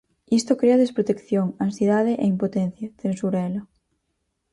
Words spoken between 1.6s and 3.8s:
ansiedade e impotencia", censura ela.